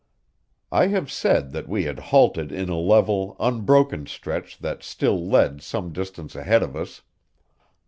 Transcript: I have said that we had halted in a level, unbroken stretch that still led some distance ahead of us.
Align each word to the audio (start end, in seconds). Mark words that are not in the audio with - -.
I 0.71 0.87
have 0.87 1.11
said 1.11 1.51
that 1.51 1.67
we 1.69 1.83
had 1.83 1.99
halted 2.09 2.51
in 2.51 2.69
a 2.69 2.75
level, 2.79 3.35
unbroken 3.39 4.07
stretch 4.07 4.57
that 4.57 4.81
still 4.81 5.29
led 5.29 5.61
some 5.61 5.93
distance 5.93 6.35
ahead 6.35 6.63
of 6.63 6.75
us. 6.75 7.03